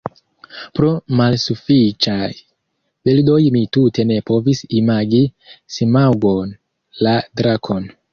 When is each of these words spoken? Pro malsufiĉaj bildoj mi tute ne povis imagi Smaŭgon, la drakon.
Pro 0.77 0.87
malsufiĉaj 1.17 2.29
bildoj 3.09 3.35
mi 3.57 3.61
tute 3.77 4.05
ne 4.13 4.17
povis 4.31 4.63
imagi 4.79 5.21
Smaŭgon, 5.77 6.57
la 7.09 7.15
drakon. 7.43 7.87